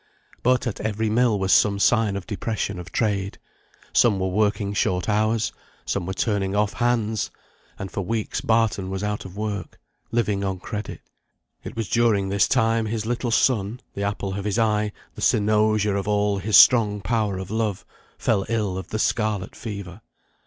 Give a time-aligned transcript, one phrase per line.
[0.41, 3.37] But at every mill was some sign of depression of trade;
[3.93, 5.53] some were working short hours,
[5.85, 7.29] some were turning off hands,
[7.77, 9.79] and for weeks Barton was out of work,
[10.11, 11.01] living on credit.
[11.63, 15.95] It was during this time his little son, the apple of his eye, the cynosure
[15.95, 17.85] of all his strong power of love,
[18.17, 20.01] fell ill of the scarlet fever.